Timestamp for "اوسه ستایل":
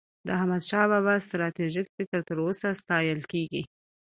2.45-3.19